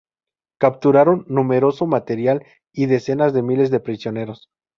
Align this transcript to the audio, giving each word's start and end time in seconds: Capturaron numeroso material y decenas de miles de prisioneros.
Capturaron 0.59 1.25
numeroso 1.27 1.85
material 1.85 2.43
y 2.73 2.87
decenas 2.87 3.33
de 3.33 3.43
miles 3.43 3.69
de 3.69 3.79
prisioneros. 3.81 4.49